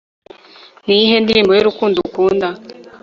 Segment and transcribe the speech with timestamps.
[0.85, 2.47] niyihe ndirimbo y'urukundo ukunda